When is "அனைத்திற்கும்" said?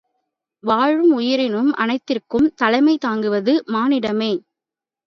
1.75-2.49